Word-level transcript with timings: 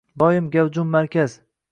Doim 0.21 0.47
gavjum 0.55 0.89
markaz 0.95 1.35